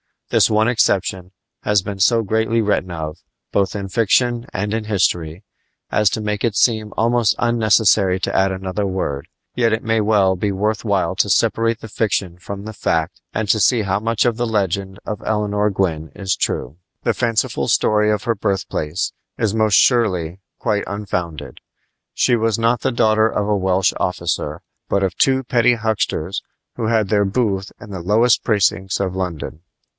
This 0.31 0.49
one 0.49 0.67
exception 0.69 1.31
has 1.63 1.81
been 1.83 1.99
so 1.99 2.23
greatly 2.23 2.61
written 2.61 2.89
of, 2.89 3.17
both 3.51 3.75
in 3.75 3.89
fiction 3.89 4.47
and 4.53 4.73
in 4.73 4.85
history, 4.85 5.43
as 5.91 6.09
to 6.11 6.21
make 6.21 6.43
it 6.45 6.55
seem 6.55 6.93
almost 6.97 7.35
unnecessary 7.37 8.19
to 8.21 8.35
add 8.35 8.51
another 8.51 8.85
word; 8.87 9.27
yet 9.55 9.73
it 9.73 9.83
may 9.83 9.99
well 10.01 10.35
be 10.37 10.51
worth 10.51 10.83
while 10.85 11.15
to 11.17 11.29
separate 11.29 11.81
the 11.81 11.89
fiction 11.89 12.39
from 12.39 12.63
the 12.63 12.71
fact 12.73 13.19
and 13.33 13.49
to 13.49 13.59
see 13.59 13.81
how 13.81 13.99
much 13.99 14.25
of 14.25 14.37
the 14.37 14.47
legend 14.47 14.99
of 15.05 15.21
Eleanor 15.23 15.69
Gwyn 15.69 16.11
is 16.15 16.35
true. 16.37 16.77
The 17.03 17.13
fanciful 17.13 17.67
story 17.67 18.09
of 18.09 18.23
her 18.23 18.33
birthplace 18.33 19.11
is 19.37 19.53
most 19.53 19.75
surely 19.75 20.39
quite 20.57 20.85
unfounded. 20.87 21.59
She 22.13 22.35
was 22.37 22.57
not 22.57 22.81
the 22.81 22.93
daughter 22.93 23.27
of 23.27 23.47
a 23.47 23.55
Welsh 23.57 23.93
officer, 23.99 24.61
but 24.89 25.03
of 25.03 25.13
two 25.17 25.43
petty 25.43 25.75
hucksters 25.75 26.41
who 26.77 26.87
had 26.87 27.09
their 27.09 27.25
booth 27.25 27.71
in 27.79 27.91
the 27.91 27.99
lowest 27.99 28.43
precincts 28.45 28.99
of 29.01 29.13
London. 29.15 29.59